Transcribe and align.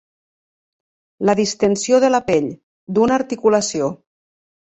La 1.29 1.33
distensió 1.39 1.99
de 2.05 2.09
la 2.15 2.23
pell, 2.31 2.49
d'una 2.97 3.17
articulació. 3.21 3.93